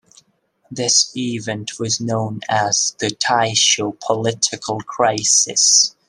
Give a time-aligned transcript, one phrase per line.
[0.71, 5.95] This event was known as the "Taisho Political Crisis".